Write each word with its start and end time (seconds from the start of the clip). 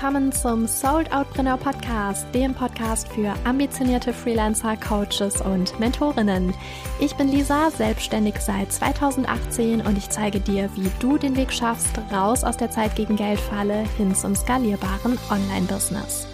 willkommen 0.00 0.32
zum 0.32 0.66
Sold 0.66 1.12
Outpreneur 1.12 1.58
Podcast, 1.58 2.26
dem 2.34 2.54
Podcast 2.54 3.06
für 3.08 3.34
ambitionierte 3.44 4.14
Freelancer, 4.14 4.74
Coaches 4.78 5.42
und 5.42 5.78
Mentorinnen. 5.78 6.54
Ich 7.00 7.14
bin 7.16 7.28
Lisa, 7.28 7.70
selbstständig 7.70 8.36
seit 8.40 8.72
2018 8.72 9.82
und 9.82 9.98
ich 9.98 10.08
zeige 10.08 10.40
dir, 10.40 10.70
wie 10.74 10.90
du 11.00 11.18
den 11.18 11.36
Weg 11.36 11.52
schaffst, 11.52 12.00
raus 12.10 12.44
aus 12.44 12.56
der 12.56 12.70
Zeit 12.70 12.96
gegen 12.96 13.16
Geldfalle 13.16 13.84
hin 13.98 14.14
zum 14.14 14.34
skalierbaren 14.34 15.18
Online-Business. 15.28 16.26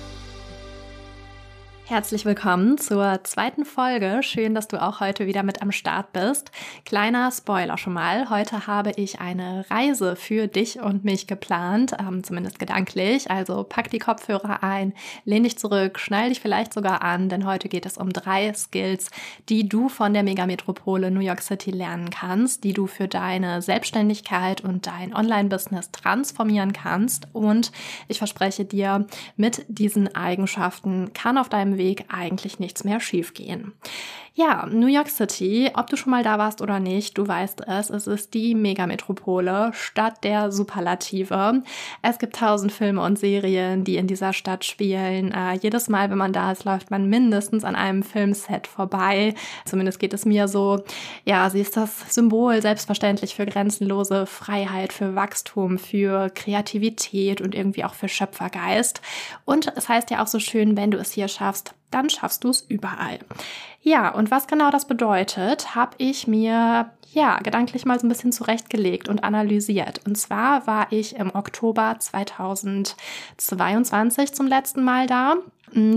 Herzlich 1.88 2.24
willkommen 2.24 2.78
zur 2.78 3.20
zweiten 3.22 3.64
Folge. 3.64 4.18
Schön, 4.24 4.56
dass 4.56 4.66
du 4.66 4.82
auch 4.82 4.98
heute 4.98 5.28
wieder 5.28 5.44
mit 5.44 5.62
am 5.62 5.70
Start 5.70 6.12
bist. 6.12 6.50
Kleiner 6.84 7.30
Spoiler 7.30 7.78
schon 7.78 7.92
mal. 7.92 8.28
Heute 8.28 8.66
habe 8.66 8.90
ich 8.96 9.20
eine 9.20 9.64
Reise 9.70 10.16
für 10.16 10.48
dich 10.48 10.80
und 10.80 11.04
mich 11.04 11.28
geplant, 11.28 11.94
ähm, 12.00 12.24
zumindest 12.24 12.58
gedanklich. 12.58 13.30
Also 13.30 13.62
pack 13.62 13.88
die 13.88 14.00
Kopfhörer 14.00 14.64
ein, 14.64 14.94
lehn 15.24 15.44
dich 15.44 15.58
zurück, 15.60 16.00
schnall 16.00 16.30
dich 16.30 16.40
vielleicht 16.40 16.74
sogar 16.74 17.02
an, 17.02 17.28
denn 17.28 17.46
heute 17.46 17.68
geht 17.68 17.86
es 17.86 17.98
um 17.98 18.12
drei 18.12 18.52
Skills, 18.52 19.12
die 19.48 19.68
du 19.68 19.88
von 19.88 20.12
der 20.12 20.24
Megametropole 20.24 21.12
New 21.12 21.20
York 21.20 21.40
City 21.40 21.70
lernen 21.70 22.10
kannst, 22.10 22.64
die 22.64 22.72
du 22.72 22.88
für 22.88 23.06
deine 23.06 23.62
Selbstständigkeit 23.62 24.60
und 24.60 24.88
dein 24.88 25.14
Online-Business 25.14 25.92
transformieren 25.92 26.72
kannst. 26.72 27.28
Und 27.32 27.70
ich 28.08 28.18
verspreche 28.18 28.64
dir, 28.64 29.06
mit 29.36 29.64
diesen 29.68 30.12
Eigenschaften 30.16 31.12
kann 31.12 31.38
auf 31.38 31.48
deinem 31.48 31.75
Weg 31.78 32.04
eigentlich 32.08 32.58
nichts 32.58 32.84
mehr 32.84 33.00
schiefgehen. 33.00 33.72
Ja, 34.38 34.66
New 34.70 34.86
York 34.86 35.08
City, 35.08 35.70
ob 35.72 35.88
du 35.88 35.96
schon 35.96 36.10
mal 36.10 36.22
da 36.22 36.36
warst 36.36 36.60
oder 36.60 36.78
nicht, 36.78 37.16
du 37.16 37.26
weißt 37.26 37.62
es, 37.68 37.88
es 37.88 38.06
ist 38.06 38.34
die 38.34 38.54
Megametropole, 38.54 39.70
Stadt 39.72 40.24
der 40.24 40.52
Superlative. 40.52 41.62
Es 42.02 42.18
gibt 42.18 42.36
tausend 42.36 42.70
Filme 42.70 43.00
und 43.00 43.18
Serien, 43.18 43.82
die 43.84 43.96
in 43.96 44.06
dieser 44.06 44.34
Stadt 44.34 44.66
spielen. 44.66 45.32
Äh, 45.32 45.54
jedes 45.54 45.88
Mal, 45.88 46.10
wenn 46.10 46.18
man 46.18 46.34
da 46.34 46.52
ist, 46.52 46.64
läuft 46.64 46.90
man 46.90 47.08
mindestens 47.08 47.64
an 47.64 47.76
einem 47.76 48.02
Filmset 48.02 48.66
vorbei. 48.66 49.34
Zumindest 49.64 50.00
geht 50.00 50.12
es 50.12 50.26
mir 50.26 50.48
so. 50.48 50.84
Ja, 51.24 51.48
sie 51.48 51.62
ist 51.62 51.78
das 51.78 52.14
Symbol 52.14 52.60
selbstverständlich 52.60 53.34
für 53.34 53.46
grenzenlose 53.46 54.26
Freiheit, 54.26 54.92
für 54.92 55.14
Wachstum, 55.14 55.78
für 55.78 56.28
Kreativität 56.28 57.40
und 57.40 57.54
irgendwie 57.54 57.84
auch 57.84 57.94
für 57.94 58.10
Schöpfergeist. 58.10 59.00
Und 59.46 59.72
es 59.76 59.88
heißt 59.88 60.10
ja 60.10 60.22
auch 60.22 60.26
so 60.26 60.40
schön, 60.40 60.76
wenn 60.76 60.90
du 60.90 60.98
es 60.98 61.12
hier 61.12 61.28
schaffst, 61.28 61.74
dann 61.90 62.10
schaffst 62.10 62.44
du 62.44 62.50
es 62.50 62.60
überall. 62.68 63.18
Ja, 63.82 64.10
und 64.10 64.30
was 64.30 64.46
genau 64.46 64.70
das 64.70 64.86
bedeutet, 64.86 65.74
habe 65.74 65.96
ich 65.98 66.26
mir 66.26 66.90
ja 67.12 67.38
gedanklich 67.38 67.84
mal 67.84 67.98
so 67.98 68.06
ein 68.06 68.10
bisschen 68.10 68.32
zurechtgelegt 68.32 69.08
und 69.08 69.24
analysiert. 69.24 70.00
Und 70.06 70.16
zwar 70.16 70.66
war 70.66 70.88
ich 70.90 71.16
im 71.16 71.34
Oktober 71.34 71.96
2022 71.98 74.34
zum 74.34 74.46
letzten 74.46 74.84
Mal 74.84 75.06
da 75.06 75.36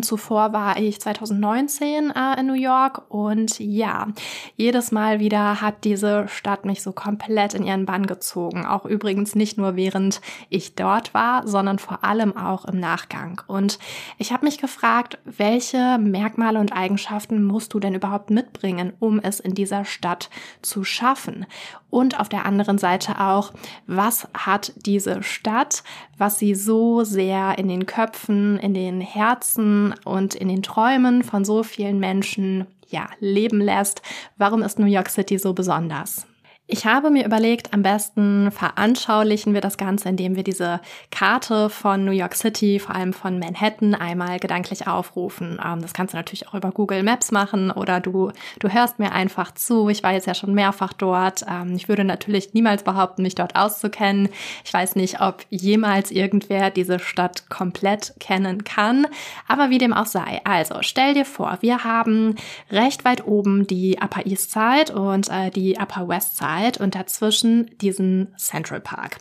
zuvor 0.01 0.51
war 0.51 0.77
ich 0.77 0.99
2019 0.99 2.11
äh, 2.11 2.39
in 2.39 2.47
New 2.47 2.53
York 2.53 3.03
und 3.09 3.59
ja, 3.59 4.07
jedes 4.55 4.91
Mal 4.91 5.19
wieder 5.19 5.61
hat 5.61 5.83
diese 5.83 6.27
Stadt 6.27 6.65
mich 6.65 6.81
so 6.81 6.91
komplett 6.91 7.53
in 7.53 7.63
ihren 7.63 7.85
Bann 7.85 8.07
gezogen. 8.07 8.65
Auch 8.65 8.85
übrigens 8.85 9.35
nicht 9.35 9.57
nur 9.57 9.75
während 9.75 10.21
ich 10.49 10.75
dort 10.75 11.13
war, 11.13 11.47
sondern 11.47 11.79
vor 11.79 12.03
allem 12.03 12.35
auch 12.35 12.65
im 12.65 12.79
Nachgang. 12.79 13.41
Und 13.47 13.79
ich 14.17 14.31
habe 14.31 14.45
mich 14.45 14.57
gefragt, 14.57 15.19
welche 15.23 15.97
Merkmale 15.99 16.59
und 16.59 16.73
Eigenschaften 16.73 17.43
musst 17.43 17.73
du 17.73 17.79
denn 17.79 17.95
überhaupt 17.95 18.31
mitbringen, 18.31 18.93
um 18.99 19.19
es 19.19 19.39
in 19.39 19.53
dieser 19.53 19.85
Stadt 19.85 20.29
zu 20.61 20.83
schaffen? 20.83 21.45
Und 21.91 22.19
auf 22.19 22.29
der 22.29 22.45
anderen 22.45 22.77
Seite 22.77 23.19
auch, 23.19 23.51
was 23.87 24.27
hat 24.35 24.73
diese 24.75 25.23
Stadt, 25.23 25.83
was 26.17 26.37
sie 26.37 26.53
so 26.53 27.03
sehr 27.03 27.57
in 27.57 27.67
den 27.67 27.87
Köpfen, 27.87 28.59
in 28.59 28.75
den 28.75 29.01
Herzen 29.01 29.58
und 30.05 30.35
in 30.35 30.47
den 30.47 30.63
Träumen 30.63 31.23
von 31.23 31.45
so 31.45 31.63
vielen 31.63 31.99
Menschen 31.99 32.65
ja, 32.89 33.09
leben 33.19 33.61
lässt. 33.61 34.01
Warum 34.37 34.63
ist 34.63 34.79
New 34.79 34.85
York 34.85 35.09
City 35.09 35.37
so 35.37 35.53
besonders? 35.53 36.25
Ich 36.71 36.85
habe 36.85 37.09
mir 37.09 37.25
überlegt, 37.25 37.73
am 37.73 37.81
besten 37.81 38.51
veranschaulichen 38.51 39.55
wir 39.55 39.59
das 39.59 39.75
Ganze, 39.75 40.07
indem 40.07 40.35
wir 40.35 40.43
diese 40.43 40.81
Karte 41.09 41.67
von 41.67 42.05
New 42.05 42.11
York 42.11 42.35
City, 42.35 42.77
vor 42.77 42.93
allem 42.93 43.11
von 43.11 43.39
Manhattan, 43.39 43.95
einmal 43.95 44.37
gedanklich 44.37 44.85
aufrufen. 44.85 45.59
Ähm, 45.65 45.81
das 45.81 45.93
kannst 45.93 46.13
du 46.13 46.17
natürlich 46.17 46.47
auch 46.47 46.53
über 46.53 46.69
Google 46.69 47.01
Maps 47.01 47.31
machen 47.31 47.71
oder 47.71 47.99
du, 47.99 48.31
du 48.59 48.69
hörst 48.69 48.99
mir 48.99 49.13
einfach 49.13 49.51
zu. 49.55 49.89
Ich 49.89 50.03
war 50.03 50.13
jetzt 50.13 50.27
ja 50.27 50.35
schon 50.35 50.53
mehrfach 50.53 50.93
dort. 50.93 51.43
Ähm, 51.49 51.75
ich 51.75 51.89
würde 51.89 52.03
natürlich 52.03 52.53
niemals 52.53 52.83
behaupten, 52.83 53.23
mich 53.23 53.33
dort 53.33 53.55
auszukennen. 53.55 54.29
Ich 54.63 54.71
weiß 54.71 54.95
nicht, 54.95 55.21
ob 55.21 55.43
jemals 55.49 56.11
irgendwer 56.11 56.69
diese 56.69 56.99
Stadt 56.99 57.49
komplett 57.49 58.13
kennen 58.19 58.63
kann. 58.63 59.07
Aber 59.47 59.71
wie 59.71 59.79
dem 59.79 59.91
auch 59.91 60.05
sei. 60.05 60.39
Also, 60.43 60.75
stell 60.81 61.15
dir 61.15 61.25
vor, 61.25 61.57
wir 61.61 61.83
haben 61.83 62.35
recht 62.69 63.05
weit 63.05 63.25
oben 63.25 63.65
die 63.65 63.97
Upper 63.99 64.27
East 64.27 64.51
Side 64.51 64.93
und 64.93 65.29
äh, 65.29 65.49
die 65.49 65.75
Upper 65.79 66.07
West 66.07 66.37
Side. 66.37 66.58
Wald 66.59 66.79
und 66.79 66.95
dazwischen 66.95 67.77
diesen 67.79 68.33
Central 68.37 68.81
Park. 68.81 69.17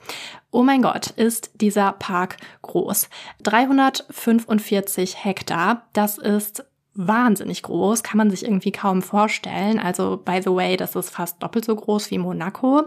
Oh 0.51 0.63
mein 0.63 0.83
Gott, 0.83 1.11
ist 1.11 1.51
dieser 1.61 1.93
Park 1.93 2.37
groß. 2.63 3.09
345 3.43 5.25
Hektar, 5.25 5.87
das 5.93 6.19
ist 6.19 6.65
wahnsinnig 6.99 7.63
groß, 7.63 8.03
kann 8.03 8.19
man 8.19 8.29
sich 8.29 8.45
irgendwie 8.45 8.73
kaum 8.73 9.03
vorstellen. 9.03 9.79
Also, 9.79 10.21
by 10.23 10.43
the 10.43 10.51
way, 10.51 10.77
das 10.77 10.97
ist 10.97 11.11
fast 11.11 11.41
doppelt 11.41 11.65
so 11.65 11.77
groß 11.77 12.11
wie 12.11 12.19
Monaco. 12.19 12.83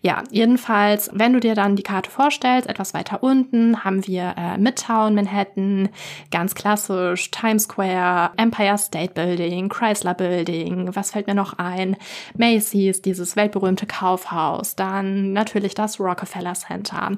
Ja, 0.00 0.22
jedenfalls, 0.30 1.10
wenn 1.12 1.34
du 1.34 1.40
dir 1.40 1.54
dann 1.54 1.76
die 1.76 1.82
Karte 1.82 2.10
vorstellst, 2.10 2.66
etwas 2.66 2.94
weiter 2.94 3.22
unten 3.22 3.84
haben 3.84 4.06
wir 4.06 4.34
äh, 4.38 4.56
Midtown, 4.56 5.14
Manhattan, 5.14 5.90
ganz 6.30 6.54
klassisch, 6.54 7.30
Times 7.30 7.64
Square, 7.64 8.30
Empire 8.38 8.78
State 8.78 9.12
Building, 9.12 9.68
Chrysler 9.68 10.14
Building, 10.14 10.96
was 10.96 11.10
fällt 11.10 11.26
mir 11.26 11.34
noch 11.34 11.58
ein? 11.58 11.96
Macy's, 12.34 13.02
dieses 13.02 13.36
weltberühmte 13.36 13.84
Kaufhaus, 13.84 14.76
dann 14.76 15.34
natürlich 15.34 15.74
das 15.74 16.00
Rockefeller 16.00 16.54
Center, 16.54 17.10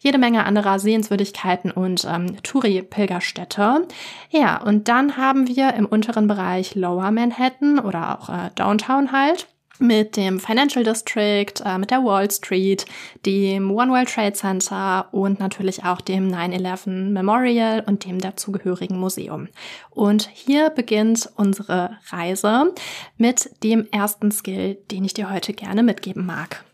jede 0.00 0.16
Menge 0.16 0.44
anderer 0.44 0.78
Sehenswürdigkeiten 0.78 1.70
und 1.70 2.06
ähm, 2.08 2.42
Touri-Pilgerstätte. 2.42 3.86
Ja, 4.30 4.62
und 4.62 4.88
dann 4.88 5.18
haben 5.18 5.48
wir 5.48 5.81
im 5.82 5.86
unteren 5.86 6.28
Bereich 6.28 6.74
Lower 6.74 7.10
Manhattan 7.10 7.78
oder 7.78 8.18
auch 8.18 8.28
äh, 8.28 8.50
Downtown 8.54 9.12
halt 9.12 9.48
mit 9.78 10.16
dem 10.16 10.38
Financial 10.38 10.84
District, 10.84 11.54
äh, 11.64 11.76
mit 11.78 11.90
der 11.90 12.04
Wall 12.04 12.30
Street, 12.30 12.86
dem 13.26 13.70
One 13.70 13.90
World 13.90 14.08
Trade 14.08 14.34
Center 14.34 15.08
und 15.12 15.40
natürlich 15.40 15.84
auch 15.84 16.00
dem 16.00 16.28
9-11 16.28 17.10
Memorial 17.10 17.82
und 17.84 18.04
dem 18.04 18.20
dazugehörigen 18.20 18.98
Museum. 18.98 19.48
Und 19.90 20.30
hier 20.32 20.70
beginnt 20.70 21.28
unsere 21.36 21.98
Reise 22.10 22.72
mit 23.16 23.50
dem 23.64 23.88
ersten 23.90 24.30
Skill, 24.30 24.76
den 24.90 25.04
ich 25.04 25.14
dir 25.14 25.30
heute 25.30 25.52
gerne 25.52 25.82
mitgeben 25.82 26.24
mag. 26.24 26.64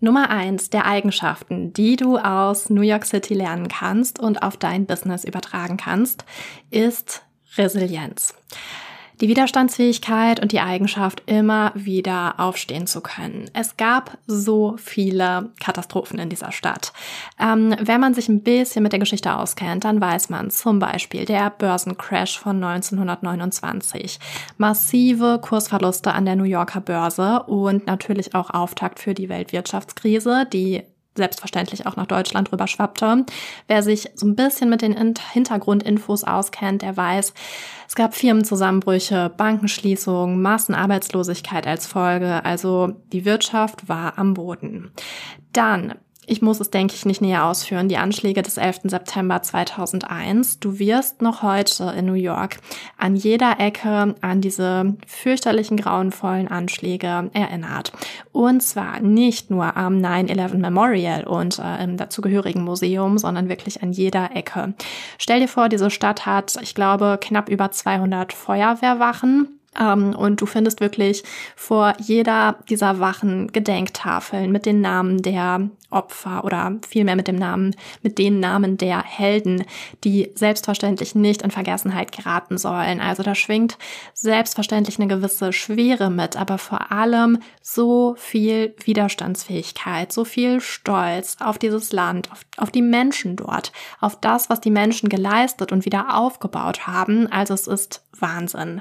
Nummer 0.00 0.30
eins 0.30 0.70
der 0.70 0.86
Eigenschaften, 0.86 1.72
die 1.72 1.96
du 1.96 2.18
aus 2.18 2.68
New 2.68 2.82
York 2.82 3.06
City 3.06 3.34
lernen 3.34 3.68
kannst 3.68 4.18
und 4.18 4.42
auf 4.42 4.56
dein 4.56 4.86
Business 4.86 5.24
übertragen 5.24 5.76
kannst, 5.76 6.24
ist 6.70 7.22
Resilienz. 7.56 8.34
Die 9.20 9.28
Widerstandsfähigkeit 9.28 10.40
und 10.40 10.50
die 10.50 10.60
Eigenschaft, 10.60 11.22
immer 11.26 11.70
wieder 11.74 12.34
aufstehen 12.38 12.88
zu 12.88 13.00
können. 13.00 13.48
Es 13.52 13.76
gab 13.76 14.18
so 14.26 14.74
viele 14.76 15.50
Katastrophen 15.60 16.18
in 16.18 16.28
dieser 16.28 16.50
Stadt. 16.50 16.92
Ähm, 17.40 17.76
wenn 17.80 18.00
man 18.00 18.14
sich 18.14 18.28
ein 18.28 18.42
bisschen 18.42 18.82
mit 18.82 18.90
der 18.90 18.98
Geschichte 18.98 19.36
auskennt, 19.36 19.84
dann 19.84 20.00
weiß 20.00 20.30
man 20.30 20.50
zum 20.50 20.80
Beispiel 20.80 21.26
der 21.26 21.50
Börsencrash 21.50 22.38
von 22.38 22.62
1929, 22.62 24.18
massive 24.58 25.38
Kursverluste 25.40 26.12
an 26.12 26.24
der 26.24 26.34
New 26.34 26.44
Yorker 26.44 26.80
Börse 26.80 27.44
und 27.44 27.86
natürlich 27.86 28.34
auch 28.34 28.50
Auftakt 28.50 28.98
für 28.98 29.14
die 29.14 29.28
Weltwirtschaftskrise, 29.28 30.44
die 30.52 30.82
selbstverständlich 31.16 31.86
auch 31.86 31.96
nach 31.96 32.06
Deutschland 32.06 32.52
rüber 32.52 32.66
schwappte. 32.66 33.24
Wer 33.68 33.82
sich 33.82 34.10
so 34.14 34.26
ein 34.26 34.36
bisschen 34.36 34.68
mit 34.70 34.82
den 34.82 35.14
Hintergrundinfos 35.32 36.24
auskennt, 36.24 36.82
der 36.82 36.96
weiß, 36.96 37.34
es 37.86 37.94
gab 37.94 38.14
Firmenzusammenbrüche, 38.14 39.30
Bankenschließungen, 39.36 40.40
Massenarbeitslosigkeit 40.42 41.66
als 41.66 41.86
Folge. 41.86 42.44
Also 42.44 42.96
die 43.12 43.24
Wirtschaft 43.24 43.88
war 43.88 44.18
am 44.18 44.34
Boden. 44.34 44.90
Dann 45.52 45.94
ich 46.26 46.42
muss 46.42 46.60
es, 46.60 46.70
denke 46.70 46.94
ich, 46.94 47.04
nicht 47.04 47.20
näher 47.20 47.44
ausführen. 47.44 47.88
Die 47.88 47.96
Anschläge 47.96 48.42
des 48.42 48.56
11. 48.56 48.80
September 48.84 49.42
2001. 49.42 50.60
Du 50.60 50.78
wirst 50.78 51.22
noch 51.22 51.42
heute 51.42 51.94
in 51.96 52.06
New 52.06 52.14
York 52.14 52.58
an 52.98 53.16
jeder 53.16 53.60
Ecke 53.60 54.14
an 54.20 54.40
diese 54.40 54.96
fürchterlichen, 55.06 55.76
grauenvollen 55.76 56.48
Anschläge 56.48 57.30
erinnert. 57.32 57.92
Und 58.32 58.62
zwar 58.62 59.00
nicht 59.00 59.50
nur 59.50 59.76
am 59.76 59.98
9-11 59.98 60.56
Memorial 60.56 61.24
und 61.24 61.58
äh, 61.58 61.82
im 61.84 61.96
dazugehörigen 61.96 62.62
Museum, 62.62 63.18
sondern 63.18 63.48
wirklich 63.48 63.82
an 63.82 63.92
jeder 63.92 64.34
Ecke. 64.34 64.74
Stell 65.18 65.40
dir 65.40 65.48
vor, 65.48 65.68
diese 65.68 65.90
Stadt 65.90 66.26
hat, 66.26 66.56
ich 66.62 66.74
glaube, 66.74 67.18
knapp 67.20 67.48
über 67.48 67.70
200 67.70 68.32
Feuerwehrwachen 68.32 69.60
und 69.78 70.40
du 70.40 70.46
findest 70.46 70.80
wirklich 70.80 71.24
vor 71.56 71.94
jeder 71.98 72.56
dieser 72.68 73.00
Wachen 73.00 73.52
Gedenktafeln 73.52 74.52
mit 74.52 74.66
den 74.66 74.80
Namen 74.80 75.22
der 75.22 75.68
Opfer 75.94 76.44
oder 76.44 76.76
vielmehr 76.86 77.16
mit 77.16 77.28
dem 77.28 77.36
Namen, 77.36 77.74
mit 78.02 78.18
den 78.18 78.40
Namen 78.40 78.76
der 78.76 79.02
Helden, 79.02 79.64
die 80.02 80.30
selbstverständlich 80.34 81.14
nicht 81.14 81.42
in 81.42 81.50
Vergessenheit 81.50 82.12
geraten 82.12 82.58
sollen. 82.58 83.00
Also 83.00 83.22
da 83.22 83.34
schwingt 83.34 83.78
selbstverständlich 84.12 84.98
eine 84.98 85.08
gewisse 85.08 85.52
Schwere 85.52 86.10
mit, 86.10 86.36
aber 86.36 86.58
vor 86.58 86.92
allem 86.92 87.38
so 87.62 88.16
viel 88.18 88.74
Widerstandsfähigkeit, 88.84 90.12
so 90.12 90.24
viel 90.24 90.60
Stolz 90.60 91.36
auf 91.40 91.58
dieses 91.58 91.92
Land, 91.92 92.30
auf, 92.32 92.40
auf 92.56 92.70
die 92.70 92.82
Menschen 92.82 93.36
dort, 93.36 93.72
auf 94.00 94.20
das, 94.20 94.50
was 94.50 94.60
die 94.60 94.70
Menschen 94.70 95.08
geleistet 95.08 95.72
und 95.72 95.84
wieder 95.84 96.16
aufgebaut 96.16 96.86
haben. 96.86 97.30
Also 97.30 97.54
es 97.54 97.68
ist 97.68 98.02
Wahnsinn. 98.20 98.80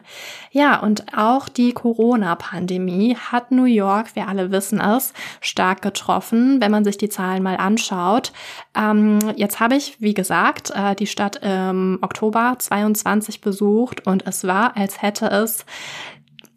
Ja, 0.52 0.80
und 0.84 1.18
auch 1.18 1.48
die 1.48 1.72
Corona-Pandemie 1.72 3.16
hat 3.16 3.52
New 3.52 3.64
York, 3.64 4.16
wir 4.16 4.28
alle 4.28 4.52
wissen 4.52 4.82
es, 4.82 5.14
stark 5.40 5.82
getroffen, 5.82 6.60
wenn 6.60 6.72
man 6.72 6.84
sich 6.84 6.98
die 6.98 7.08
Zahlen 7.08 7.42
mal 7.42 7.56
anschaut. 7.56 8.34
Ähm, 8.76 9.20
jetzt 9.38 9.62
habe 9.62 9.76
ich, 9.76 10.02
wie 10.02 10.14
gesagt, 10.14 10.72
äh, 10.76 10.94
die 10.94 11.08
Stadt 11.08 11.40
im 11.42 12.00
Oktober 12.02 12.56
22 12.60 13.40
besucht 13.40 14.06
und 14.06 14.28
es 14.28 14.44
war, 14.44 14.76
als 14.76 15.02
hätte 15.02 15.28
es 15.28 15.66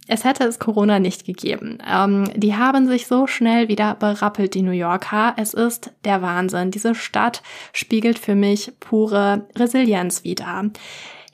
es 0.09 0.25
hätte 0.25 0.45
es 0.45 0.59
Corona 0.61 1.01
nicht 1.01 1.25
gegeben. 1.25 1.79
Ähm, 1.89 2.31
die 2.35 2.55
haben 2.55 2.87
sich 2.87 3.07
so 3.07 3.27
schnell 3.27 3.69
wieder 3.69 3.95
berappelt, 3.95 4.55
die 4.55 4.63
New 4.63 4.71
Yorker. 4.71 5.35
Es 5.37 5.53
ist 5.53 5.93
der 6.05 6.23
Wahnsinn. 6.23 6.71
Diese 6.71 6.95
Stadt 6.95 7.43
spiegelt 7.73 8.19
für 8.19 8.37
mich 8.37 8.73
pure 8.79 9.47
Resilienz 9.57 10.23
wider. 10.23 10.71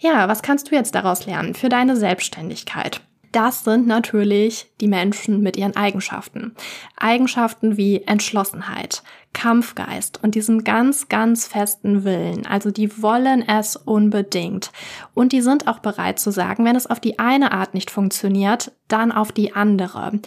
Ja, 0.03 0.27
was 0.27 0.43
kannst 0.43 0.69
du 0.69 0.75
jetzt 0.75 0.97
daraus 0.97 1.27
lernen 1.27 1.55
für 1.55 1.69
deine 1.69 1.97
Selbstständigkeit? 1.97 3.03
Das 3.31 3.63
sind 3.63 3.87
natürlich 3.87 4.67
die 4.81 4.89
Menschen 4.89 5.43
mit 5.43 5.57
ihren 5.57 5.77
Eigenschaften. 5.77 6.57
Eigenschaften 6.97 7.77
wie 7.77 8.03
Entschlossenheit, 8.03 9.05
Kampfgeist 9.33 10.21
und 10.21 10.35
diesem 10.35 10.65
ganz, 10.65 11.09
ganz 11.09 11.47
festen 11.47 12.03
Willen. 12.03 12.47
Also 12.47 12.73
die 12.73 13.01
wollen 13.01 13.49
es 13.49 13.77
unbedingt. 13.77 14.73
Und 15.15 15.31
die 15.31 15.41
sind 15.41 15.69
auch 15.69 15.79
bereit 15.79 16.19
zu 16.19 16.33
sagen, 16.33 16.65
wenn 16.65 16.75
es 16.75 16.89
auf 16.89 16.99
die 16.99 17.21
eine 17.21 17.53
Art 17.53 17.73
nicht 17.73 17.93
funktioniert, 17.93 18.73
dann 18.89 19.13
auf 19.13 19.31
die 19.31 19.55
andere. 19.55 20.19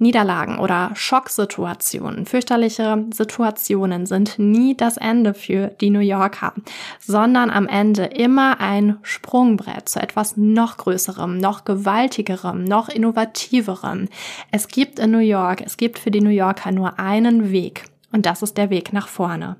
Niederlagen 0.00 0.58
oder 0.58 0.90
Schocksituationen, 0.94 2.24
fürchterliche 2.24 3.04
Situationen 3.12 4.06
sind 4.06 4.38
nie 4.38 4.74
das 4.74 4.96
Ende 4.96 5.34
für 5.34 5.68
die 5.68 5.90
New 5.90 6.00
Yorker, 6.00 6.54
sondern 6.98 7.50
am 7.50 7.68
Ende 7.68 8.04
immer 8.04 8.60
ein 8.60 8.98
Sprungbrett 9.02 9.88
zu 9.88 10.00
etwas 10.00 10.36
noch 10.36 10.78
größerem, 10.78 11.36
noch 11.36 11.64
gewaltigerem, 11.64 12.64
noch 12.64 12.88
innovativerem. 12.88 14.08
Es 14.50 14.68
gibt 14.68 14.98
in 14.98 15.10
New 15.10 15.18
York, 15.18 15.62
es 15.64 15.76
gibt 15.76 15.98
für 15.98 16.10
die 16.10 16.22
New 16.22 16.30
Yorker 16.30 16.72
nur 16.72 16.98
einen 16.98 17.50
Weg 17.50 17.84
und 18.10 18.24
das 18.24 18.42
ist 18.42 18.56
der 18.56 18.70
Weg 18.70 18.92
nach 18.94 19.06
vorne. 19.06 19.56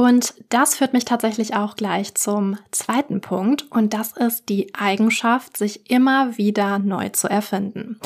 Und 0.00 0.32
das 0.48 0.76
führt 0.76 0.94
mich 0.94 1.04
tatsächlich 1.04 1.54
auch 1.54 1.76
gleich 1.76 2.14
zum 2.14 2.56
zweiten 2.70 3.20
Punkt. 3.20 3.70
Und 3.70 3.92
das 3.92 4.12
ist 4.12 4.48
die 4.48 4.72
Eigenschaft, 4.74 5.58
sich 5.58 5.90
immer 5.90 6.38
wieder 6.38 6.78
neu 6.78 7.10
zu 7.10 7.28
erfinden. 7.28 8.00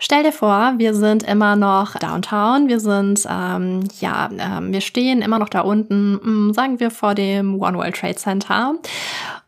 Stell 0.00 0.24
dir 0.24 0.32
vor, 0.32 0.74
wir 0.78 0.92
sind 0.92 1.22
immer 1.22 1.54
noch 1.54 1.94
downtown, 1.94 2.66
wir 2.66 2.80
sind, 2.80 3.28
ähm, 3.30 3.84
ja, 4.00 4.28
ähm, 4.36 4.72
wir 4.72 4.80
stehen 4.80 5.22
immer 5.22 5.38
noch 5.38 5.48
da 5.48 5.60
unten, 5.60 6.14
mh, 6.14 6.20
hm, 6.24 6.52
sagen 6.52 6.80
wir 6.80 6.90
vor 6.90 7.14
dem 7.14 7.62
One 7.62 7.78
World 7.78 7.94
Trade 7.94 8.16
Center. 8.16 8.74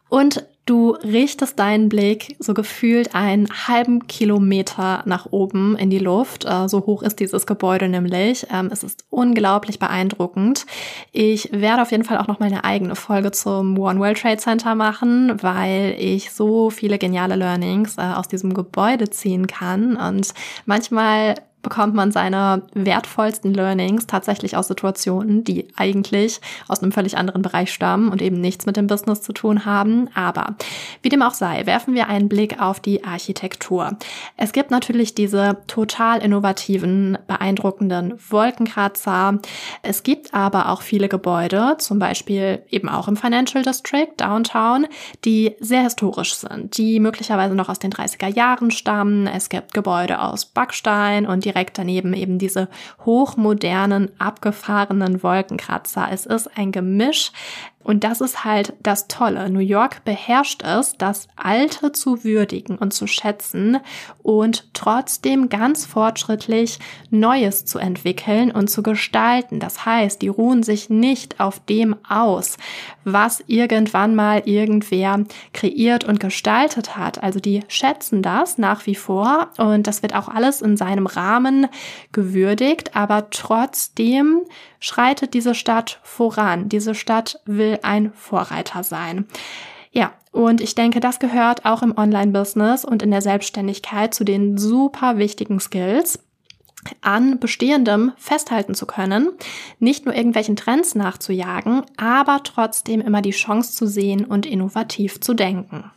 Und 0.09 0.47
Du 0.69 0.91
richtest 0.91 1.59
deinen 1.59 1.89
Blick 1.89 2.37
so 2.41 2.53
gefühlt 2.53 3.15
einen 3.15 3.49
halben 3.49 4.07
Kilometer 4.07 5.03
nach 5.07 5.25
oben 5.31 5.75
in 5.79 5.89
die 5.89 5.99
Luft. 5.99 6.45
Äh, 6.45 6.69
so 6.69 6.85
hoch 6.85 7.03
ist 7.03 7.21
dieses 7.21 7.47
Gebäude 7.47 7.89
nämlich. 7.89 8.47
Ähm, 8.53 8.69
es 8.71 8.83
ist 8.83 9.07
unglaublich 9.09 9.79
beeindruckend. 9.79 10.67
Ich 11.11 11.49
werde 11.53 11.81
auf 11.81 11.91
jeden 11.91 12.05
Fall 12.05 12.19
auch 12.19 12.27
noch 12.27 12.39
mal 12.39 12.53
eine 12.53 12.65
eigene 12.65 12.97
Folge 12.97 13.31
zum 13.31 13.79
One 13.79 13.99
World 13.99 14.21
Trade 14.21 14.37
Center 14.37 14.75
machen, 14.75 15.43
weil 15.43 15.97
ich 15.99 16.33
so 16.33 16.69
viele 16.69 16.99
geniale 16.99 17.37
Learnings 17.37 17.97
äh, 17.97 18.03
aus 18.03 18.29
diesem 18.29 18.53
Gebäude 18.53 19.09
ziehen 19.09 19.47
kann. 19.47 19.97
Und 19.97 20.35
manchmal 20.67 21.37
bekommt 21.63 21.95
man 21.95 22.13
seine 22.13 22.63
wertvollsten 22.75 23.53
Learnings 23.53 24.07
tatsächlich 24.07 24.57
aus 24.57 24.69
Situationen, 24.69 25.45
die 25.45 25.69
eigentlich 25.77 26.41
aus 26.69 26.83
einem 26.83 26.93
völlig 26.93 27.19
anderen 27.19 27.43
Bereich 27.43 27.73
stammen 27.73 28.11
und 28.11 28.23
eben 28.23 28.41
nichts 28.41 28.67
mit 28.67 28.77
dem 28.77 28.87
Business 28.87 29.23
zu 29.23 29.33
tun 29.33 29.65
haben. 29.65 30.09
Aber 30.15 30.55
wie 31.03 31.09
dem 31.09 31.23
auch 31.23 31.35
sei, 31.35 31.67
werfen 31.67 31.95
wir 31.95 32.09
einen 32.09 32.29
Blick 32.29 32.61
auf 32.61 32.81
die 32.81 33.05
Architektur. 33.05 33.97
Es 34.37 34.53
gibt 34.53 34.71
natürlich 34.71 35.15
diese 35.15 35.59
total 35.67 36.23
innovativen, 36.23 37.19
beeindruckenden 37.27 38.15
Wolkenkratzer. 38.31 39.39
Es 39.83 40.03
gibt 40.03 40.35
aber 40.35 40.69
auch 40.69 40.83
viele 40.83 41.09
Gebäude, 41.09 41.77
zum 41.79 41.99
Beispiel 41.99 42.63
eben 42.71 42.89
auch 42.89 43.09
im 43.09 43.17
Financial 43.17 43.65
District, 43.65 44.13
Downtown, 44.17 44.87
die 45.25 45.57
sehr 45.59 45.83
historisch 45.83 46.35
sind, 46.35 46.79
die 46.79 47.01
möglicherweise 47.01 47.55
noch 47.55 47.69
aus 47.69 47.79
den 47.79 47.93
30er 47.93 48.29
Jahren 48.29 48.71
stammen. 48.71 49.27
Es 49.27 49.49
gibt 49.49 49.75
Gebäude 49.75 50.21
aus 50.21 50.45
Backstein 50.47 51.27
und 51.27 51.48
direkt 51.49 51.79
daneben 51.79 52.13
eben 52.13 52.39
diese 52.39 52.69
hochmodernen, 53.05 54.11
abgefahrenen 54.19 55.23
Wolkenkratzer. 55.23 56.09
Es 56.13 56.27
ist 56.27 56.57
ein 56.59 56.73
Gemisch 56.73 57.33
und 57.89 58.05
das 58.05 58.21
ist 58.21 58.45
halt 58.45 58.75
das 58.83 59.09
Tolle. 59.09 59.49
New 59.49 59.61
York 59.61 60.05
beherrscht 60.05 60.63
es, 60.63 60.99
das 60.99 61.27
Alte 61.37 61.91
zu 61.91 62.23
würdigen 62.23 62.77
und 62.77 62.93
zu 62.93 63.07
schätzen 63.07 63.79
und 64.23 64.69
trotzdem 64.75 65.49
ganz 65.49 65.87
fortschrittlich 65.87 66.81
Neues 67.09 67.65
zu 67.65 67.79
entwickeln 67.79 68.51
und 68.51 68.69
zu 68.69 68.83
gestalten. 68.83 69.59
Das 69.59 69.87
heißt, 69.87 70.21
die 70.21 70.29
ruhen 70.29 70.63
sich 70.63 70.91
nicht 70.91 71.41
auf 71.41 71.61
dem 71.65 71.97
aus, 72.07 72.59
was 73.05 73.43
irgendwann 73.47 74.15
mal 74.15 74.43
irgendwer 74.45 75.25
kreiert 75.55 76.05
und 76.05 76.21
gestaltet 76.21 76.95
hat. 76.95 77.23
Also 77.23 77.41
die 77.41 77.63
schätzen 77.69 78.21
das 78.21 78.59
nach 78.59 78.85
wie 78.85 78.97
vor 78.97 79.49
und 79.57 79.87
das 79.87 80.03
wird 80.03 80.15
auch 80.15 80.29
alles 80.29 80.61
in 80.61 80.77
seinem 80.77 81.07
Rahmen 81.07 81.69
gewürdigt, 82.13 82.95
aber 82.95 83.31
trotzdem 83.31 84.43
schreitet 84.81 85.35
diese 85.35 85.55
Stadt 85.55 86.01
voran. 86.03 86.69
Diese 86.69 86.95
Stadt 86.95 87.41
will 87.45 87.79
ein 87.83 88.13
Vorreiter 88.13 88.83
sein. 88.83 89.27
Ja, 89.91 90.13
und 90.33 90.61
ich 90.61 90.75
denke, 90.75 91.01
das 91.01 91.19
gehört 91.19 91.65
auch 91.65 91.83
im 91.83 91.97
Online-Business 91.97 92.85
und 92.85 93.03
in 93.03 93.11
der 93.11 93.23
Selbstständigkeit 93.23 94.15
zu 94.15 94.25
den 94.25 94.59
super 94.59 95.19
wichtigen 95.19 95.61
Skills 95.61 96.21
an 97.01 97.39
bestehendem 97.39 98.13
festhalten 98.17 98.75
zu 98.75 98.87
können, 98.87 99.31
nicht 99.79 100.05
nur 100.05 100.15
irgendwelchen 100.15 100.57
Trends 100.57 100.95
nachzujagen, 100.95 101.83
aber 101.97 102.41
trotzdem 102.45 103.01
immer 103.01 103.21
die 103.21 103.33
Chance 103.33 103.73
zu 103.73 103.87
sehen 103.87 104.25
und 104.25 104.47
innovativ 104.47 105.21
zu 105.21 105.35
denken. 105.35 105.91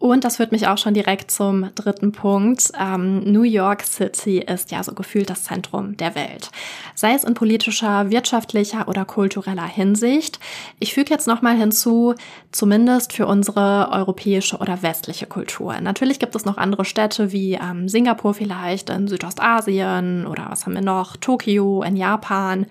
Und 0.00 0.24
das 0.24 0.36
führt 0.36 0.52
mich 0.52 0.68
auch 0.68 0.78
schon 0.78 0.94
direkt 0.94 1.32
zum 1.32 1.74
dritten 1.74 2.12
Punkt. 2.12 2.70
Ähm, 2.78 3.20
New 3.24 3.42
York 3.42 3.82
City 3.82 4.38
ist 4.38 4.70
ja 4.70 4.84
so 4.84 4.92
gefühlt 4.92 5.28
das 5.28 5.42
Zentrum 5.42 5.96
der 5.96 6.14
Welt. 6.14 6.50
Sei 6.94 7.14
es 7.14 7.24
in 7.24 7.34
politischer, 7.34 8.08
wirtschaftlicher 8.08 8.86
oder 8.86 9.04
kultureller 9.04 9.66
Hinsicht. 9.66 10.38
Ich 10.78 10.94
füge 10.94 11.10
jetzt 11.10 11.26
nochmal 11.26 11.56
hinzu, 11.56 12.14
zumindest 12.52 13.12
für 13.12 13.26
unsere 13.26 13.88
europäische 13.90 14.58
oder 14.58 14.82
westliche 14.82 15.26
Kultur. 15.26 15.80
Natürlich 15.80 16.20
gibt 16.20 16.36
es 16.36 16.44
noch 16.44 16.58
andere 16.58 16.84
Städte 16.84 17.32
wie 17.32 17.54
ähm, 17.54 17.88
Singapur 17.88 18.34
vielleicht 18.34 18.90
in 18.90 19.08
Südostasien 19.08 20.28
oder 20.28 20.46
was 20.48 20.64
haben 20.64 20.74
wir 20.74 20.80
noch? 20.80 21.16
Tokio 21.16 21.82
in 21.82 21.96
Japan 21.96 22.66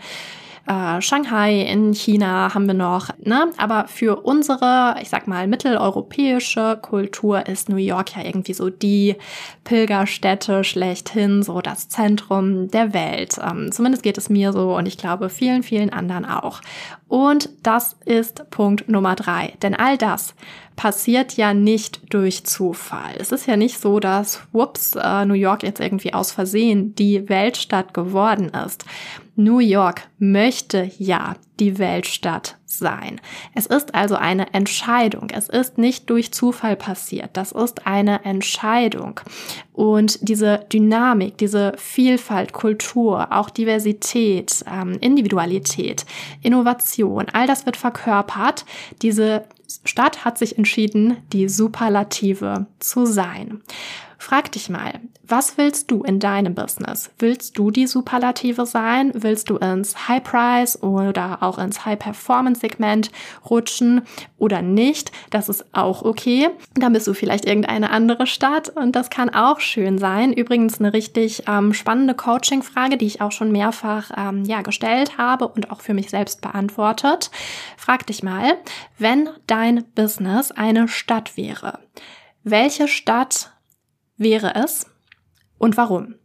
äh, 0.68 1.02
Shanghai 1.02 1.62
in 1.62 1.94
China 1.94 2.54
haben 2.54 2.68
wir 2.68 2.74
noch, 2.74 3.10
ne? 3.24 3.50
Aber 3.58 3.88
für 3.88 4.18
unsere, 4.18 4.96
ich 5.02 5.10
sag 5.10 5.28
mal, 5.28 5.48
mitteleuropäische 5.48 6.78
Kultur 6.82 7.48
ist 7.48 7.70
New 7.70 7.78
York 7.78 8.16
ja 8.16 8.24
irgendwie 8.24 8.54
so 8.54 8.70
die 8.70 9.16
Pilgerstätte 9.64 10.64
schlechthin, 10.64 11.44
so 11.44 11.62
das 11.62 11.90
Zentrum 11.90 12.70
der 12.70 12.94
Welt. 12.94 13.38
Ähm, 13.42 13.72
zumindest 13.72 14.04
geht 14.04 14.18
es 14.18 14.30
mir 14.30 14.52
so 14.52 14.76
und 14.76 14.88
ich 14.88 14.98
glaube 14.98 15.30
vielen, 15.30 15.64
vielen 15.64 15.92
anderen 15.92 16.26
auch. 16.26 16.62
Und 17.08 17.50
das 17.64 17.96
ist 18.06 18.50
Punkt 18.50 18.90
Nummer 18.90 19.16
drei. 19.16 19.54
Denn 19.62 19.74
all 19.74 19.98
das 19.98 20.36
passiert 20.78 21.36
ja 21.36 21.54
nicht 21.54 22.14
durch 22.14 22.46
Zufall. 22.46 23.16
Es 23.18 23.34
ist 23.34 23.48
ja 23.48 23.58
nicht 23.58 23.82
so, 23.82 24.00
dass, 24.00 24.42
whoops, 24.54 24.96
äh, 24.96 25.26
New 25.26 25.34
York 25.34 25.64
jetzt 25.64 25.82
irgendwie 25.82 26.14
aus 26.14 26.32
Versehen 26.32 26.96
die 26.96 27.28
Weltstadt 27.28 27.94
geworden 27.94 28.50
ist. 28.66 28.86
New 29.36 29.60
York 29.60 30.08
möchte 30.18 30.90
ja 30.98 31.36
die 31.60 31.78
Weltstadt 31.78 32.58
sein. 32.66 33.20
Es 33.56 33.66
ist 33.66 33.96
also 33.96 34.16
eine 34.16 34.54
Entscheidung. 34.54 35.30
Es 35.32 35.50
ist 35.50 35.78
nicht 35.78 36.10
durch 36.10 36.32
Zufall 36.32 36.76
passiert. 36.76 37.32
Das 37.34 37.52
ist 37.52 37.86
eine 37.88 38.24
Entscheidung. 38.26 39.20
Und 39.74 40.28
diese 40.28 40.66
Dynamik, 40.72 41.38
diese 41.38 41.74
Vielfalt, 41.78 42.54
Kultur, 42.54 43.28
auch 43.32 43.50
Diversität, 43.50 44.64
ähm, 44.72 44.98
Individualität, 45.02 46.06
Innovation, 46.42 47.28
all 47.32 47.48
das 47.48 47.66
wird 47.66 47.78
verkörpert. 47.78 48.66
Diese 49.02 49.46
Stadt 49.84 50.26
hat 50.26 50.38
sich 50.38 50.58
entschieden, 50.58 51.18
die 51.34 51.50
Superlative 51.50 52.68
zu 52.80 53.06
sein. 53.06 53.62
Frag 54.20 54.52
dich 54.52 54.68
mal, 54.70 55.00
was 55.24 55.58
willst 55.58 55.92
du 55.92 56.04
in 56.04 56.20
deinem 56.20 56.56
Business? 56.56 57.12
Willst 57.20 57.58
du 57.58 57.70
die 57.70 57.86
Superlative 57.86 58.66
sein? 58.66 59.12
Willst 59.14 59.50
du 59.50 59.58
ins 59.58 60.08
High 60.08 60.24
Price 60.24 60.82
oder 60.82 61.38
auch 61.42 61.60
ins 61.60 61.86
High 61.86 62.00
Performance 62.00 62.62
Segment 62.62 63.12
rutschen 63.48 64.02
oder 64.38 64.62
nicht? 64.62 65.12
Das 65.30 65.50
ist 65.50 65.66
auch 65.74 66.02
okay. 66.02 66.50
Dann 66.74 66.94
bist 66.94 67.08
du 67.08 67.14
vielleicht 67.14 67.46
irgendeine 67.46 67.92
andere 67.92 68.26
Stadt 68.26 68.70
und 68.70 68.96
das 68.96 69.10
kann 69.10 69.30
auch 69.30 69.60
schön 69.60 70.00
sein. 70.00 70.34
Übrigens 70.34 70.80
eine 70.80 70.94
richtig 70.94 71.44
ähm, 71.48 71.74
spannende 71.74 72.16
Coaching-Frage, 72.16 72.98
die 72.98 73.08
ich 73.08 73.22
auch 73.22 73.32
schon 73.32 73.52
mehrfach 73.52 74.12
ähm, 74.18 74.46
ja, 74.46 74.62
gestellt 74.62 75.18
habe 75.18 75.48
und 75.48 75.72
auch 75.72 75.82
für 75.82 75.94
mich 75.94 76.10
selbst 76.10 76.42
beantwortet. 76.42 77.30
Frag 77.78 78.08
dich 78.08 78.24
mal, 78.24 78.58
wenn 78.98 79.30
dein 79.46 79.84
Business 79.94 80.52
eine 80.52 80.88
Stadt 80.88 81.38
wäre, 81.38 81.80
welche 82.44 82.88
Stadt 82.88 83.52
wäre 84.18 84.56
es 84.56 84.86
und 85.58 85.78
warum? 85.78 86.16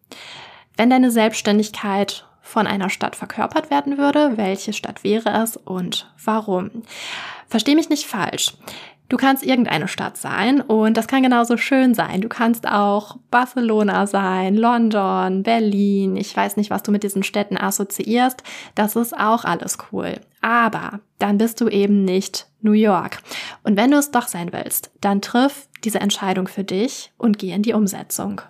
Wenn 0.76 0.90
deine 0.90 1.10
Selbstständigkeit 1.10 2.26
von 2.40 2.66
einer 2.66 2.90
Stadt 2.90 3.16
verkörpert 3.16 3.70
werden 3.70 3.98
würde, 3.98 4.36
welche 4.36 4.72
Stadt 4.72 5.04
wäre 5.04 5.42
es 5.42 5.56
und 5.56 6.12
warum? 6.22 6.82
Versteh 7.48 7.74
mich 7.74 7.88
nicht 7.88 8.06
falsch. 8.06 8.54
Du 9.08 9.18
kannst 9.18 9.44
irgendeine 9.44 9.88
Stadt 9.88 10.16
sein 10.16 10.62
und 10.62 10.96
das 10.96 11.06
kann 11.06 11.22
genauso 11.22 11.58
schön 11.58 11.92
sein. 11.92 12.22
Du 12.22 12.30
kannst 12.30 12.66
auch 12.66 13.18
Barcelona 13.30 14.06
sein, 14.06 14.56
London, 14.56 15.42
Berlin. 15.42 16.16
Ich 16.16 16.34
weiß 16.34 16.56
nicht, 16.56 16.70
was 16.70 16.82
du 16.82 16.90
mit 16.90 17.02
diesen 17.02 17.22
Städten 17.22 17.58
assoziierst. 17.58 18.42
Das 18.74 18.96
ist 18.96 19.14
auch 19.14 19.44
alles 19.44 19.76
cool. 19.92 20.18
Aber 20.40 21.00
dann 21.18 21.36
bist 21.36 21.60
du 21.60 21.68
eben 21.68 22.06
nicht 22.06 22.46
New 22.62 22.72
York. 22.72 23.18
Und 23.62 23.76
wenn 23.76 23.90
du 23.90 23.98
es 23.98 24.10
doch 24.10 24.28
sein 24.28 24.52
willst, 24.52 24.90
dann 25.00 25.20
triff 25.20 25.68
diese 25.84 26.00
Entscheidung 26.00 26.48
für 26.48 26.64
dich 26.64 27.12
und 27.18 27.38
geh 27.38 27.52
in 27.52 27.62
die 27.62 27.72
Umsetzung. 27.72 28.40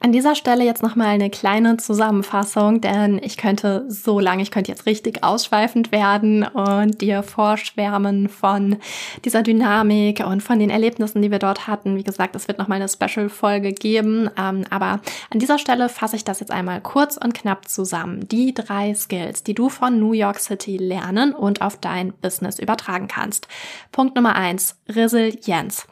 An 0.00 0.12
dieser 0.12 0.36
Stelle 0.36 0.64
jetzt 0.64 0.84
nochmal 0.84 1.08
eine 1.08 1.28
kleine 1.28 1.76
Zusammenfassung, 1.76 2.80
denn 2.80 3.20
ich 3.20 3.36
könnte 3.36 3.84
so 3.88 4.20
lange, 4.20 4.44
ich 4.44 4.52
könnte 4.52 4.70
jetzt 4.70 4.86
richtig 4.86 5.24
ausschweifend 5.24 5.90
werden 5.90 6.44
und 6.44 7.00
dir 7.00 7.24
vorschwärmen 7.24 8.28
von 8.28 8.76
dieser 9.24 9.42
Dynamik 9.42 10.24
und 10.24 10.40
von 10.40 10.60
den 10.60 10.70
Erlebnissen, 10.70 11.20
die 11.20 11.32
wir 11.32 11.40
dort 11.40 11.66
hatten. 11.66 11.96
Wie 11.96 12.04
gesagt, 12.04 12.36
es 12.36 12.46
wird 12.46 12.58
nochmal 12.58 12.80
eine 12.80 12.88
Special-Folge 12.88 13.72
geben, 13.72 14.30
ähm, 14.38 14.64
aber 14.70 15.00
an 15.30 15.40
dieser 15.40 15.58
Stelle 15.58 15.88
fasse 15.88 16.14
ich 16.14 16.22
das 16.22 16.38
jetzt 16.38 16.52
einmal 16.52 16.80
kurz 16.80 17.16
und 17.16 17.34
knapp 17.34 17.66
zusammen. 17.66 18.28
Die 18.28 18.54
drei 18.54 18.94
Skills, 18.94 19.42
die 19.42 19.54
du 19.54 19.68
von 19.68 19.98
New 19.98 20.12
York 20.12 20.38
City 20.38 20.76
lernen 20.76 21.34
und 21.34 21.60
auf 21.60 21.76
dein 21.76 22.12
Business 22.12 22.60
übertragen 22.60 23.08
kannst. 23.08 23.48
Punkt 23.90 24.14
Nummer 24.14 24.36
eins, 24.36 24.76
Resilienz. 24.88 25.88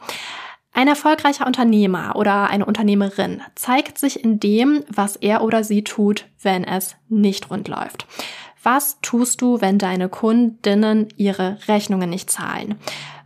Ein 0.77 0.87
erfolgreicher 0.87 1.47
Unternehmer 1.47 2.15
oder 2.15 2.51
eine 2.51 2.63
Unternehmerin 2.63 3.41
zeigt 3.55 3.97
sich 3.97 4.23
in 4.23 4.39
dem, 4.39 4.83
was 4.87 5.15
er 5.15 5.41
oder 5.41 5.63
sie 5.63 5.83
tut, 5.83 6.27
wenn 6.43 6.63
es 6.63 6.95
nicht 7.09 7.49
rund 7.49 7.67
läuft. 7.67 8.05
Was 8.61 8.99
tust 9.01 9.41
du, 9.41 9.59
wenn 9.59 9.79
deine 9.79 10.07
Kundinnen 10.07 11.07
ihre 11.17 11.57
Rechnungen 11.67 12.11
nicht 12.11 12.29
zahlen? 12.29 12.75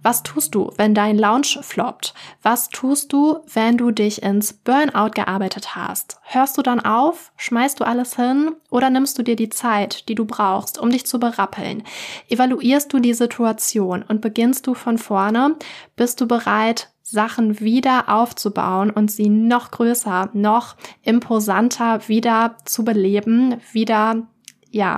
Was 0.01 0.23
tust 0.23 0.55
du, 0.55 0.71
wenn 0.77 0.95
dein 0.95 1.17
Launch 1.17 1.59
floppt? 1.61 2.13
Was 2.41 2.69
tust 2.69 3.11
du, 3.11 3.39
wenn 3.53 3.77
du 3.77 3.91
dich 3.91 4.23
ins 4.23 4.53
Burnout 4.53 5.11
gearbeitet 5.13 5.75
hast? 5.75 6.21
Hörst 6.23 6.57
du 6.57 6.61
dann 6.61 6.79
auf? 6.79 7.33
Schmeißt 7.35 7.81
du 7.81 7.83
alles 7.83 8.15
hin? 8.15 8.55
Oder 8.69 8.89
nimmst 8.89 9.19
du 9.19 9.23
dir 9.23 9.35
die 9.35 9.49
Zeit, 9.49 10.07
die 10.07 10.15
du 10.15 10.23
brauchst, 10.23 10.79
um 10.79 10.89
dich 10.89 11.05
zu 11.05 11.19
berappeln? 11.19 11.83
Evaluierst 12.29 12.93
du 12.93 12.99
die 12.99 13.13
Situation 13.13 14.03
und 14.07 14.21
beginnst 14.21 14.67
du 14.67 14.73
von 14.73 14.97
vorne? 14.97 15.57
Bist 15.97 16.21
du 16.21 16.27
bereit, 16.27 16.87
Sachen 17.11 17.59
wieder 17.59 18.07
aufzubauen 18.07 18.89
und 18.89 19.11
sie 19.11 19.27
noch 19.27 19.71
größer, 19.71 20.29
noch 20.31 20.77
imposanter 21.03 22.07
wieder 22.07 22.55
zu 22.63 22.85
beleben, 22.85 23.57
wieder, 23.73 24.27
ja, 24.69 24.97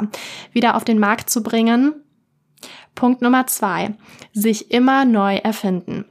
wieder 0.52 0.76
auf 0.76 0.84
den 0.84 1.00
Markt 1.00 1.32
zu 1.32 1.42
bringen. 1.42 1.96
Punkt 2.94 3.24
Nummer 3.24 3.48
zwei, 3.48 3.96
sich 4.32 4.70
immer 4.70 5.06
neu 5.06 5.38
erfinden. 5.38 6.06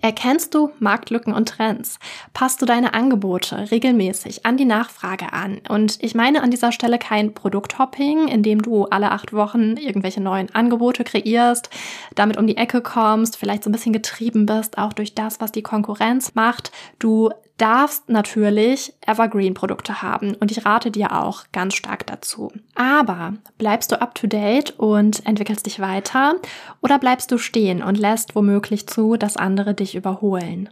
Erkennst 0.00 0.54
du 0.54 0.72
Marktlücken 0.80 1.32
und 1.32 1.48
Trends? 1.48 1.98
Passt 2.32 2.60
du 2.60 2.66
deine 2.66 2.94
Angebote 2.94 3.70
regelmäßig 3.70 4.44
an 4.44 4.56
die 4.56 4.64
Nachfrage 4.64 5.32
an? 5.32 5.60
Und 5.68 6.02
ich 6.02 6.14
meine 6.14 6.42
an 6.42 6.50
dieser 6.50 6.72
Stelle 6.72 6.98
kein 6.98 7.34
Produkthopping, 7.34 8.26
in 8.26 8.42
dem 8.42 8.62
du 8.62 8.86
alle 8.86 9.12
acht 9.12 9.32
Wochen 9.32 9.76
irgendwelche 9.76 10.20
neuen 10.20 10.52
Angebote 10.54 11.04
kreierst, 11.04 11.70
damit 12.16 12.36
um 12.36 12.46
die 12.46 12.56
Ecke 12.56 12.80
kommst, 12.80 13.36
vielleicht 13.36 13.62
so 13.62 13.70
ein 13.70 13.72
bisschen 13.72 13.92
getrieben 13.92 14.46
bist, 14.46 14.76
auch 14.76 14.92
durch 14.92 15.14
das, 15.14 15.40
was 15.40 15.52
die 15.52 15.62
Konkurrenz 15.62 16.34
macht. 16.34 16.72
Du 16.98 17.30
darfst 17.58 18.08
natürlich 18.08 18.92
Evergreen-Produkte 19.06 20.02
haben 20.02 20.34
und 20.34 20.50
ich 20.50 20.66
rate 20.66 20.90
dir 20.90 21.12
auch 21.12 21.44
ganz 21.52 21.74
stark 21.74 22.06
dazu. 22.06 22.52
Aber 22.74 23.34
bleibst 23.58 23.92
du 23.92 24.00
up-to-date 24.00 24.78
und 24.78 25.24
entwickelst 25.26 25.66
dich 25.66 25.80
weiter 25.80 26.36
oder 26.82 26.98
bleibst 26.98 27.30
du 27.32 27.38
stehen 27.38 27.82
und 27.82 27.96
lässt 27.96 28.34
womöglich 28.34 28.86
zu, 28.86 29.16
dass 29.16 29.36
andere 29.36 29.74
dich 29.74 29.94
überholen? 29.94 30.68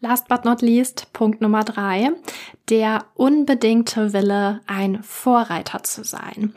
Last 0.00 0.28
but 0.28 0.44
not 0.44 0.60
least, 0.60 1.12
Punkt 1.12 1.40
Nummer 1.40 1.64
drei, 1.64 2.10
der 2.68 3.06
unbedingte 3.14 4.12
Wille, 4.12 4.60
ein 4.66 5.02
Vorreiter 5.02 5.82
zu 5.82 6.04
sein. 6.04 6.54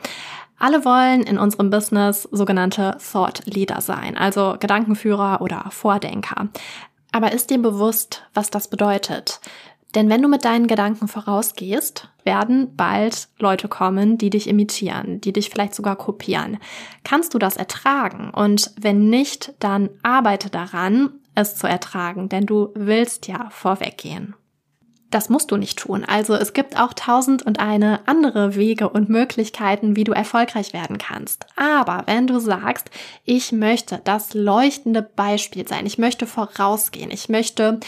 Alle 0.58 0.84
wollen 0.84 1.22
in 1.22 1.38
unserem 1.38 1.70
Business 1.70 2.24
sogenannte 2.24 2.98
Thought 3.12 3.46
Leader 3.46 3.80
sein, 3.80 4.18
also 4.18 4.56
Gedankenführer 4.58 5.40
oder 5.40 5.66
Vordenker. 5.70 6.48
Aber 7.12 7.32
ist 7.32 7.50
dir 7.50 7.58
bewusst, 7.58 8.24
was 8.34 8.50
das 8.50 8.68
bedeutet? 8.68 9.40
Denn 9.94 10.10
wenn 10.10 10.20
du 10.20 10.28
mit 10.28 10.44
deinen 10.44 10.66
Gedanken 10.66 11.08
vorausgehst, 11.08 12.08
werden 12.22 12.76
bald 12.76 13.28
Leute 13.38 13.68
kommen, 13.68 14.18
die 14.18 14.28
dich 14.28 14.46
imitieren, 14.46 15.20
die 15.20 15.32
dich 15.32 15.48
vielleicht 15.48 15.74
sogar 15.74 15.96
kopieren. 15.96 16.58
Kannst 17.04 17.32
du 17.32 17.38
das 17.38 17.56
ertragen? 17.56 18.30
Und 18.30 18.70
wenn 18.78 19.08
nicht, 19.08 19.54
dann 19.60 19.88
arbeite 20.02 20.50
daran, 20.50 21.10
es 21.34 21.56
zu 21.56 21.66
ertragen, 21.66 22.28
denn 22.28 22.44
du 22.44 22.70
willst 22.74 23.28
ja 23.28 23.48
vorweggehen. 23.50 24.34
Das 25.10 25.30
musst 25.30 25.50
du 25.50 25.56
nicht 25.56 25.78
tun. 25.78 26.04
Also 26.04 26.34
es 26.34 26.52
gibt 26.52 26.78
auch 26.78 26.92
tausend 26.92 27.42
und 27.42 27.60
eine 27.60 28.00
andere 28.06 28.56
Wege 28.56 28.90
und 28.90 29.08
Möglichkeiten, 29.08 29.96
wie 29.96 30.04
du 30.04 30.12
erfolgreich 30.12 30.74
werden 30.74 30.98
kannst. 30.98 31.46
Aber 31.56 32.02
wenn 32.06 32.26
du 32.26 32.38
sagst, 32.38 32.90
ich 33.24 33.52
möchte 33.52 34.00
das 34.04 34.34
leuchtende 34.34 35.02
Beispiel 35.02 35.66
sein, 35.66 35.86
ich 35.86 35.96
möchte 35.96 36.26
vorausgehen, 36.26 37.10
ich 37.10 37.30
möchte 37.30 37.80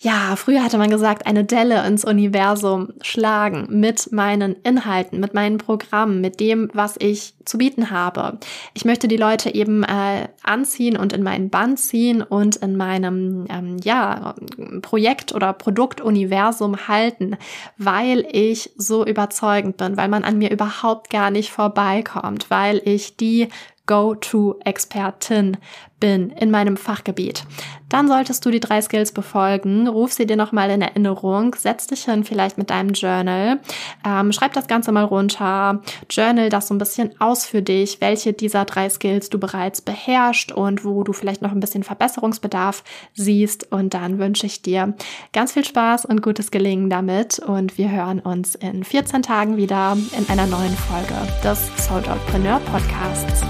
ja, 0.00 0.36
früher 0.36 0.62
hatte 0.62 0.78
man 0.78 0.90
gesagt, 0.90 1.26
eine 1.26 1.44
Delle 1.44 1.84
ins 1.84 2.04
Universum 2.04 2.92
schlagen 3.02 3.66
mit 3.68 4.12
meinen 4.12 4.54
Inhalten, 4.62 5.18
mit 5.18 5.34
meinen 5.34 5.58
Programmen, 5.58 6.20
mit 6.20 6.38
dem, 6.38 6.70
was 6.72 6.94
ich 7.00 7.34
zu 7.44 7.58
bieten 7.58 7.90
habe. 7.90 8.38
Ich 8.74 8.84
möchte 8.84 9.08
die 9.08 9.16
Leute 9.16 9.52
eben 9.52 9.82
äh, 9.82 10.28
anziehen 10.44 10.96
und 10.96 11.12
in 11.12 11.24
meinen 11.24 11.50
Band 11.50 11.80
ziehen 11.80 12.22
und 12.22 12.54
in 12.56 12.76
meinem 12.76 13.46
ähm, 13.50 13.78
ja, 13.82 14.36
Projekt- 14.82 15.34
oder 15.34 15.52
Produktuniversum 15.52 16.86
halten, 16.86 17.36
weil 17.76 18.24
ich 18.30 18.70
so 18.76 19.04
überzeugend 19.04 19.78
bin, 19.78 19.96
weil 19.96 20.08
man 20.08 20.22
an 20.22 20.38
mir 20.38 20.52
überhaupt 20.52 21.10
gar 21.10 21.32
nicht 21.32 21.50
vorbeikommt, 21.50 22.50
weil 22.50 22.80
ich 22.84 23.16
die 23.16 23.48
Go-To-Expertin 23.86 25.56
bin 26.00 26.30
in 26.30 26.50
meinem 26.50 26.76
Fachgebiet. 26.76 27.44
Dann 27.88 28.06
solltest 28.06 28.44
du 28.44 28.50
die 28.50 28.60
drei 28.60 28.82
Skills 28.82 29.12
befolgen, 29.12 29.88
ruf 29.88 30.12
sie 30.12 30.26
dir 30.26 30.36
nochmal 30.36 30.70
in 30.70 30.82
Erinnerung, 30.82 31.54
setz 31.54 31.86
dich 31.86 32.04
hin 32.04 32.24
vielleicht 32.24 32.58
mit 32.58 32.70
deinem 32.70 32.92
Journal, 32.92 33.60
ähm, 34.06 34.32
schreib 34.32 34.52
das 34.52 34.66
Ganze 34.66 34.92
mal 34.92 35.04
runter, 35.04 35.80
journal 36.10 36.50
das 36.50 36.68
so 36.68 36.74
ein 36.74 36.78
bisschen 36.78 37.18
aus 37.18 37.46
für 37.46 37.62
dich, 37.62 38.00
welche 38.00 38.32
dieser 38.32 38.64
drei 38.64 38.90
Skills 38.90 39.30
du 39.30 39.38
bereits 39.38 39.80
beherrschst 39.80 40.52
und 40.52 40.84
wo 40.84 41.02
du 41.02 41.12
vielleicht 41.12 41.40
noch 41.40 41.52
ein 41.52 41.60
bisschen 41.60 41.82
Verbesserungsbedarf 41.82 42.84
siehst. 43.14 43.72
Und 43.72 43.94
dann 43.94 44.18
wünsche 44.18 44.46
ich 44.46 44.62
dir 44.62 44.94
ganz 45.32 45.52
viel 45.52 45.64
Spaß 45.64 46.04
und 46.04 46.22
gutes 46.22 46.50
Gelingen 46.50 46.90
damit. 46.90 47.38
Und 47.38 47.78
wir 47.78 47.90
hören 47.90 48.20
uns 48.20 48.54
in 48.54 48.84
14 48.84 49.22
Tagen 49.22 49.56
wieder 49.56 49.96
in 50.16 50.28
einer 50.28 50.46
neuen 50.46 50.76
Folge 50.76 51.14
des 51.42 51.70
Soul 51.84 52.02
Podcasts. 52.02 53.42